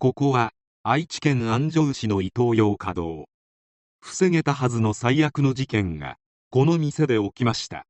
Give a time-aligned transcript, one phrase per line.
[0.00, 0.52] ここは
[0.84, 3.24] 愛知県安城市の伊東洋華堂
[4.00, 6.18] 防げたはずの最悪の事件が
[6.50, 7.84] この店で起きました。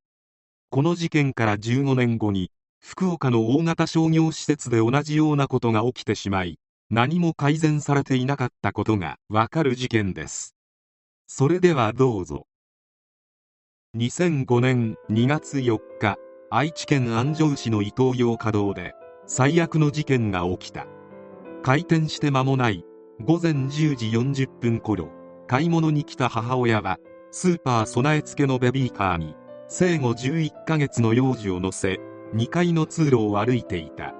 [0.71, 2.49] この事件から15年後に
[2.81, 6.57] 福岡の大型商業施設で同じようなことが起きてしまい
[6.89, 10.55] 何も改善されていなかったことがわかる事件です。
[11.27, 12.47] それではどうぞ。
[13.95, 16.17] 2005年2月4日
[16.49, 18.95] 愛知県安城市の伊東洋華堂で
[19.27, 20.87] 最悪の事件が起きた。
[21.61, 22.85] 開店して間もない。
[23.19, 25.09] 午前10時40分頃。
[25.47, 26.99] 買い物に来た母親は
[27.31, 29.35] スーパー備え付けのベビーカーに
[29.67, 31.99] 生後11ヶ月の幼児を乗せ
[32.35, 34.13] 2階の通路を歩いていた。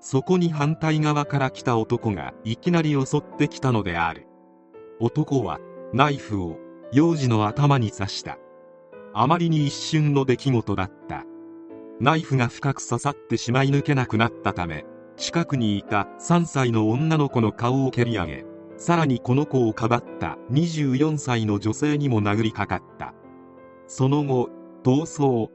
[0.00, 4.26] そこに反対側から来た男がいきなり襲ってきたのである。
[4.98, 5.58] 男は
[5.92, 6.58] ナイフを
[6.92, 8.38] 幼児の頭に刺した。
[9.12, 11.24] あまりに一瞬の出来事だった。
[12.00, 14.84] ナイフが深く刺さってしまい抜けなくなったため
[15.22, 18.44] 近くにいた3歳の女の子の顔を蹴り上げ
[18.76, 23.14] さらにこの子をかばった24歳の女性にも殴りかかった。
[23.86, 24.50] その後
[24.82, 25.52] 逃走。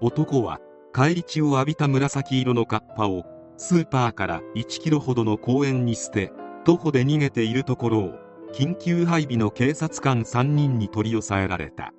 [0.00, 0.58] 男は
[0.90, 3.22] 返り血を浴びた紫色のカッパを
[3.56, 6.32] スーパーから1キロほどの公園に捨て
[6.64, 8.14] 徒歩で逃げているところを
[8.52, 11.92] 緊急配備の警察官3人に取り押さえられた。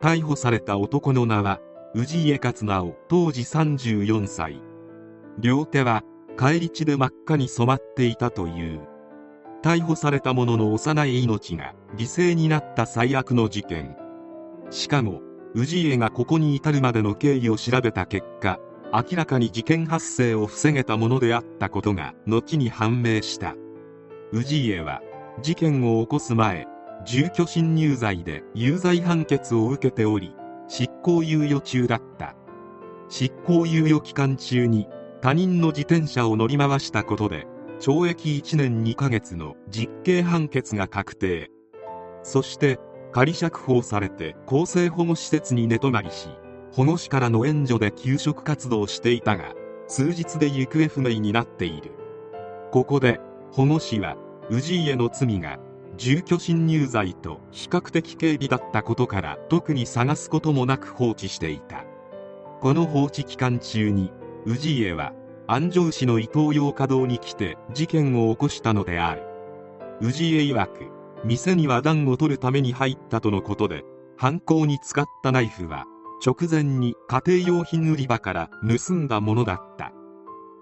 [0.00, 1.60] 逮捕された男の名は
[1.94, 4.62] 氏家勝直当時34歳。
[5.38, 6.02] 両手は
[6.36, 8.80] 返り血で真っ赤に染まっていたという。
[9.62, 13.96] 逮捕された者の幼い命が犠牲になった最悪の事件。
[14.70, 15.20] しかも
[15.54, 18.58] 氏家がここに至るまでの経緯を調べた結果
[18.92, 23.54] 明らかに事件発生を防げたものであったことが後に判明した。
[24.32, 25.00] 氏家は
[25.42, 26.66] 事件を起こす前
[27.06, 30.34] 住居侵入罪で有罪判決を受けており
[30.68, 32.34] 執行猶予中だった。
[33.08, 34.88] 執行猶予期間中に
[35.22, 37.46] 他人の自転車を乗り回したことで
[37.78, 41.48] 懲役1年2ヶ月の実刑判決が確定。
[42.24, 42.80] そして
[43.12, 46.28] 仮釈放されて更生保護施設に寝泊まりし
[46.72, 49.54] 保護司からの援助で給食活動していたが
[49.86, 51.92] 数日で行方不明になっている。
[52.72, 53.20] ここで
[53.52, 54.16] 保護司は
[54.50, 55.60] 氏家の罪が
[55.96, 61.84] 住居侵入罪と比較的軽微だったことから特に探すこともなく放置していた。
[62.60, 64.10] この放置期間中に
[64.44, 65.12] 氏家は
[65.46, 69.22] 安城市の伊東洋華堂に来て事件を起こしたのである。
[70.00, 70.90] 氏家曰く
[71.24, 73.84] 店には暖を取るために入ったとのことで
[74.16, 75.84] 犯行に使ったナイフは
[76.24, 79.92] 直前に家庭用品売り場から盗んだものだった。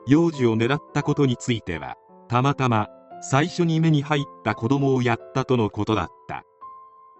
[0.07, 1.97] 幼児を狙ったことについては
[2.29, 2.89] たまたま
[3.23, 6.45] 最初に目に入った子供をやったとのことだった。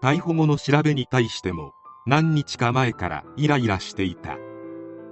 [0.01, 1.73] 逮捕後の調べに対しても
[2.07, 4.37] 何日か前からイライラしていた。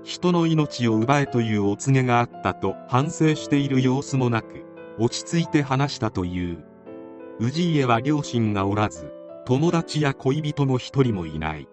[0.04, 4.66] 人の命を奪えというお告げがあったと反省している様子もなく
[4.98, 6.64] 落ち着いて話したという。
[7.40, 9.12] 氏家は両親がおらず
[9.46, 11.68] 友達や恋人も一人もいない。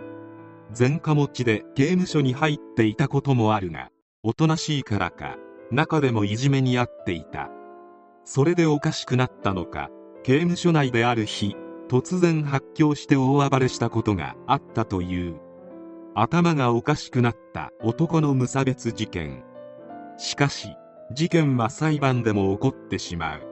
[0.77, 3.91] 前科持ちで刑務所に入っていたこともあるが
[4.23, 5.37] おとなしいからか
[5.71, 7.51] 中でもいじめにあっていた。
[8.25, 9.91] それでおかしくなったのか
[10.25, 11.57] 刑務所内である日
[11.89, 15.46] 突然発狂して大暴れしたことがあったという。
[16.18, 19.45] 頭がおかしくなった男の無差別事件。
[20.16, 20.71] しかし
[21.13, 23.42] 事件は裁判でも起こってしまう。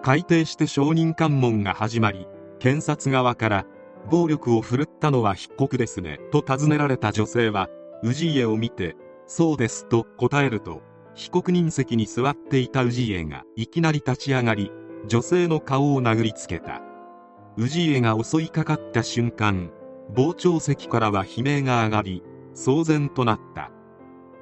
[0.00, 2.28] 改定して証人喚問が始まり
[2.60, 3.66] 検察側から
[4.08, 7.68] 暴力を振るったのは被告ですねと尋ねられた女性は
[8.04, 8.94] 氏家を見て
[9.26, 10.82] そうですと答えると
[11.16, 14.70] 被告人席に座っていた氏家がいきなり立ち上がり
[15.08, 16.80] 女性の顔を殴りつけた。
[17.56, 19.72] 氏家が襲いかかった瞬間
[20.14, 22.22] 傍聴席からは悲鳴が上がり
[22.54, 23.70] 騒然となった。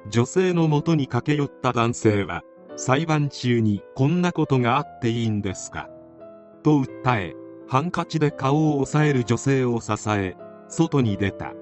[0.09, 2.43] 女性のもとに駆け寄った男性は
[2.77, 5.89] 裁判中にこんなことがあっていいんですか
[6.63, 7.35] と訴え
[7.67, 10.35] ハンカチで顔を押さえる女性を支え
[10.69, 11.53] 外に出た。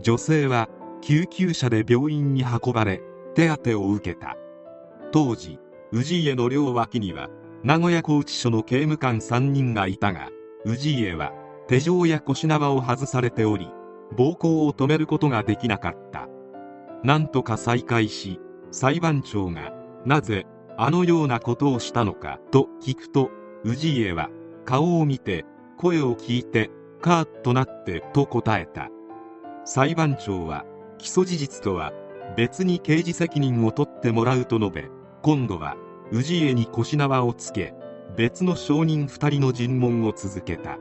[0.00, 0.68] 女性は
[1.00, 3.02] 救急車で病院に運ばれ
[3.34, 4.36] 手当てを受けた。
[5.10, 5.58] 当時
[5.92, 7.28] 氏家の両脇には
[7.62, 10.30] 名古屋拘置所の刑務官3人がいたが
[10.64, 11.32] 氏家は
[11.68, 13.68] 手錠や腰縄を外されており
[14.16, 16.28] 暴行を止めることができなかった。
[17.02, 19.72] なんとか再開し裁判長が
[20.04, 23.30] なぜあのようなことをしたのかと聞くと
[23.64, 24.30] 氏家は
[24.64, 25.44] 顔を見て
[25.78, 26.70] 声を聞いて
[27.00, 28.88] カーッとなってと答えた。
[29.64, 30.64] 裁判長は
[30.98, 31.92] 起訴事実とは
[32.36, 34.88] 別に刑事責任を取ってもらうと述べ
[35.22, 35.76] 今度は
[36.12, 37.74] 氏家に腰縄をつけ
[38.16, 40.78] 別の証人2人の尋問を続けた。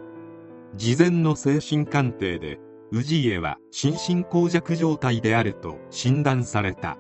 [0.76, 2.60] 事前の精神鑑定で
[2.92, 6.98] 氏家は心神耗弱状態であると診断された。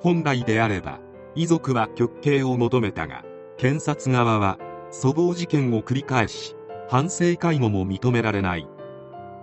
[0.00, 1.00] 本来であれば
[1.34, 3.24] 遺族は極刑を求めたが
[3.56, 4.58] 検察側は
[4.92, 6.56] 粗暴事件を繰り返し
[6.88, 8.66] 反省介護も認められない。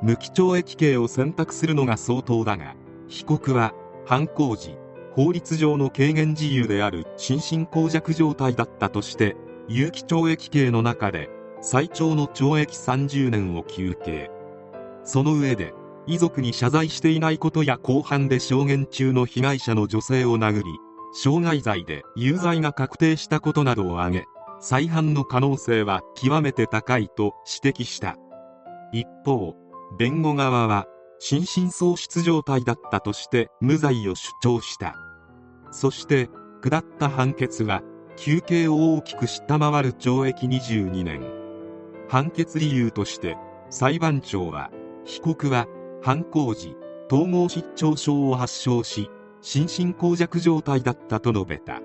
[0.02, 2.75] 無期懲役刑を選択するのが相当だが
[3.07, 3.74] 被告は
[4.06, 4.78] 犯行時
[5.13, 9.38] 法律上の軽減自由である心神耗弱状態だったとして
[9.69, 11.30] 有期懲役刑の中で
[11.68, 14.30] 最長の懲役30年を求刑。
[15.04, 15.74] その上で
[16.06, 20.64] 遺族に謝罪していないことや公判で証言中の被害者の女性を殴り
[21.16, 24.26] 傷害罪で有罪が確定したことなどを挙げ
[24.60, 27.34] 再犯の可能性は極めて高いと
[27.64, 28.16] 指摘した。
[28.94, 29.56] 一方
[29.98, 30.86] 弁護側は
[31.18, 34.96] 心神喪失状態だったとして無罪を主張した。
[35.72, 36.30] そして
[36.62, 37.82] 下った判決は
[38.18, 41.44] 求刑を大きく下回る懲役22年。
[42.07, 43.38] 判決理由として
[43.69, 44.72] 裁判長は
[45.06, 45.68] 被告は
[46.02, 46.75] 犯行時
[47.12, 49.10] 統合失調症を発症し
[49.42, 51.80] 心神耗弱状態だったと述べた。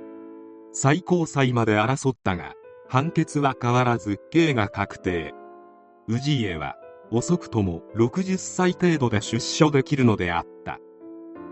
[0.73, 2.55] 最高裁まで争ったが
[2.89, 5.35] 判決は変わらず刑が確定。
[6.09, 6.77] 氏家は
[7.11, 10.79] 遅くとも60歳程度で出所できるのであった。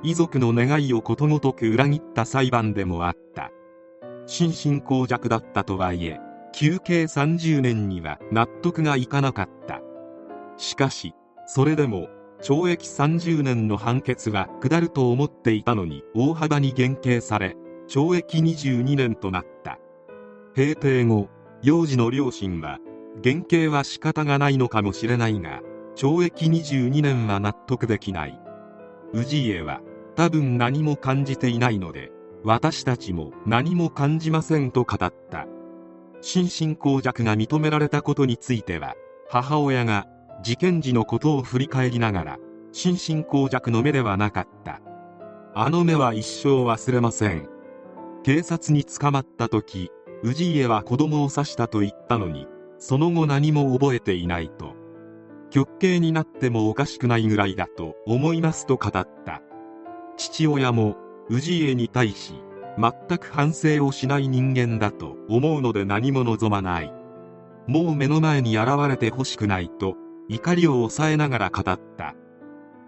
[0.03, 3.51] 遺族の願いをことごとく裏切った裁判でもあった。
[4.27, 6.21] 心神耗弱だったとはいえ
[6.53, 9.81] 休刑30年には納得がいかなかった。
[10.57, 11.15] しかし
[11.47, 12.09] それでも
[12.43, 17.57] 懲役30年の判決は下ると思っていたのに大幅に減刑され
[17.89, 19.79] 懲役22年となった。
[20.57, 21.29] 閉廷後
[21.63, 22.79] 幼児の両親は
[23.21, 25.61] 減刑は仕方がないのかもしれないが
[25.97, 28.39] 懲役22年は納得できない。
[29.13, 29.81] 氏家は
[30.17, 32.13] 多分何も感じていないので
[32.45, 35.47] 私たちも何も感じませんと語った。
[36.21, 38.95] 心神耗弱が認められたことについては
[39.29, 40.07] 母親が
[40.43, 42.39] 事件時のことを振り返りながら
[42.73, 44.81] 心神耗弱の目ではなかった。
[45.55, 47.49] あの目は一生忘れません。
[48.23, 49.91] 警察に捕まった時
[50.23, 52.47] 氏家は子供を刺したと言ったのに
[52.79, 54.75] その後何も覚えていないと。
[55.51, 59.43] 極刑になってもおかしくないぐらいだと思いますと語った。
[60.17, 60.97] 父親も
[61.31, 62.35] 氏家に対し
[62.79, 66.93] 全く反省をしない人間だと思うので何も望まない。
[67.67, 69.97] もう目の前に現れてほしくないと
[70.29, 72.15] 怒りを抑えながら語った。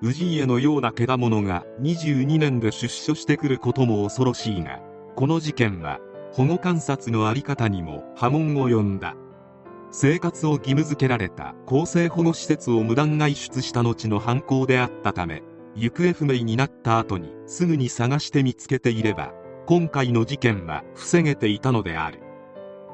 [0.02, 4.80] 氏家のようなけだものが22年で出所してくることも恐ろしいが
[5.14, 5.98] この事件は
[6.32, 9.16] 保護観察の在り方にも波紋を呼んだ。
[9.90, 15.42] 生活を義務付けられた更生保護施設を無断外出した後の犯行であったため
[15.74, 19.32] 行方不明になった後にすぐに探して見つけていれば
[19.70, 22.18] 今回の事件は防げていたのである。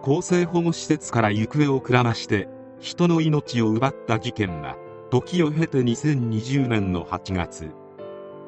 [0.02, 4.76] 更生保護施設から行方をくらまして人の命を奪った事件は
[5.10, 7.70] 時を経て2020年の8月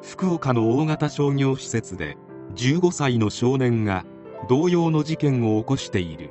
[0.03, 2.17] 福岡の大型商業施設で
[2.53, 4.05] 15歳の少年が
[4.47, 6.29] 同様の事件を起こしている。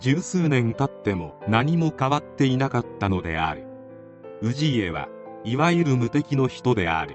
[0.00, 3.62] 十数年経っても何も変わっていなかったのである。
[4.42, 5.08] 氏家は
[5.44, 7.14] いわゆる無敵の人である。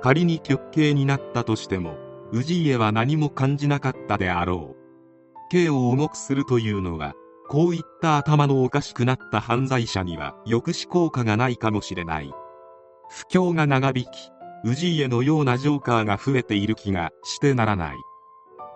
[0.00, 1.96] 仮に極刑になったとしても
[2.32, 4.80] 氏家は何も感じなかったであろう。
[5.50, 7.14] 刑を重くするというのは
[7.48, 12.32] こういった頭のおかしくなった犯罪者には抑止効果がないかもしれない。
[13.08, 14.08] 不況が長引き
[14.64, 17.96] 氏家のようなジョーカーが増えている気がしてならない。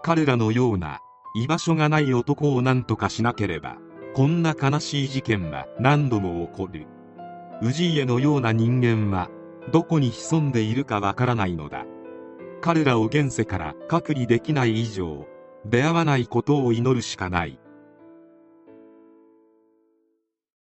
[0.02, 1.00] 彼らのような
[1.36, 3.76] 居場所がない男を何とかしなければ
[4.14, 6.86] こんな悲しい事件は何度も起こる。
[7.62, 9.30] 氏家のような人間は
[9.72, 11.84] どこに潜んでいるかわからないのだ。
[12.64, 15.26] 彼らを現世から隔離できない以上
[15.66, 17.58] 出会わないことを祈るしかない。